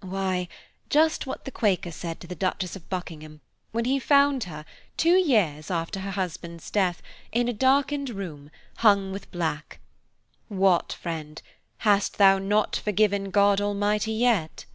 "Why, 0.00 0.46
just 0.90 1.26
what 1.26 1.44
the 1.44 1.50
Quaker 1.50 1.90
said 1.90 2.20
to 2.20 2.28
the 2.28 2.36
Duchess 2.36 2.76
of 2.76 2.88
Buckingham, 2.88 3.40
when 3.72 3.84
he 3.84 3.98
found 3.98 4.44
her, 4.44 4.64
two 4.96 5.16
years 5.16 5.72
after 5.72 5.98
her 5.98 6.12
husband's 6.12 6.70
death, 6.70 7.02
in 7.32 7.48
a 7.48 7.52
darkened 7.52 8.08
room, 8.10 8.52
hung 8.76 9.10
with 9.10 9.28
black, 9.32 9.80
'What, 10.46 10.92
friend, 10.92 11.42
hast 11.78 12.18
thou 12.18 12.38
not 12.38 12.76
forgiven 12.76 13.32
God 13.32 13.60
Almighty 13.60 14.12
yet?' 14.12 14.66